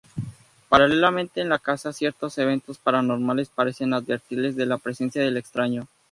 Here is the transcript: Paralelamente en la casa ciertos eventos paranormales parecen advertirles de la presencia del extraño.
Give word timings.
Paralelamente 0.67 1.41
en 1.41 1.49
la 1.49 1.59
casa 1.59 1.93
ciertos 1.93 2.35
eventos 2.39 2.79
paranormales 2.79 3.49
parecen 3.49 3.93
advertirles 3.93 4.55
de 4.55 4.65
la 4.65 4.79
presencia 4.79 5.21
del 5.23 5.37
extraño. 5.37 5.87